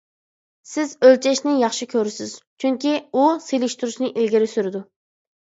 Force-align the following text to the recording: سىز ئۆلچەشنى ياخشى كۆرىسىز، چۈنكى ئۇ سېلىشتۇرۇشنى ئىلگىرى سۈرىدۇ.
سىز 0.69 0.95
ئۆلچەشنى 1.07 1.53
ياخشى 1.63 1.87
كۆرىسىز، 1.91 2.33
چۈنكى 2.65 2.95
ئۇ 3.03 3.27
سېلىشتۇرۇشنى 3.49 4.11
ئىلگىرى 4.17 4.51
سۈرىدۇ. 4.57 4.85